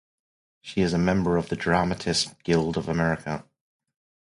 She 0.61 0.81
is 0.81 0.93
a 0.93 0.97
member 0.97 1.37
of 1.37 1.49
the 1.49 1.55
Dramatists 1.55 2.33
Guild 2.43 2.75
of 2.75 2.89
America. 2.89 3.45